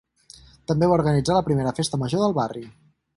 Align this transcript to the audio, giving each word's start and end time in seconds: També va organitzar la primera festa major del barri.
També 0.71 0.87
va 0.91 0.95
organitzar 0.99 1.35
la 1.39 1.45
primera 1.49 1.73
festa 1.81 2.01
major 2.05 2.25
del 2.25 2.35
barri. 2.39 2.65